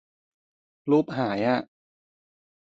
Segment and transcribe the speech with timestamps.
[0.89, 1.59] รูปหายอ่ะ